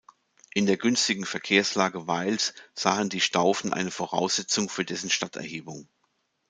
[0.55, 5.87] In der günstigen Verkehrslage Weils sahen die Staufen eine Voraussetzung für dessen Stadterhebung.